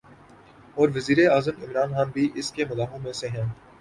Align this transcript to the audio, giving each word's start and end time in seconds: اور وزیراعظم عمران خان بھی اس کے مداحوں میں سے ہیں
اور 0.77 0.89
وزیراعظم 0.95 1.61
عمران 1.63 1.93
خان 1.93 2.09
بھی 2.09 2.29
اس 2.35 2.51
کے 2.51 2.65
مداحوں 2.65 2.99
میں 2.99 3.13
سے 3.13 3.27
ہیں 3.27 3.45